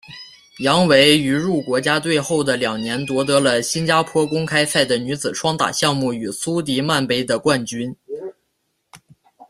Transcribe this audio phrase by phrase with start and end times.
[0.61, 7.95] 杨维于入国家队后的两年夺得了新加坡公开赛的女子双打项目与苏迪曼杯的冠军。